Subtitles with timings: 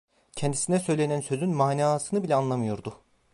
[0.35, 3.01] Kendisine söylenen sözün manasını bile anlamıyordu.